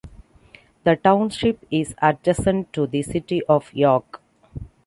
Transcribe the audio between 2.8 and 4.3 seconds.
the city of York.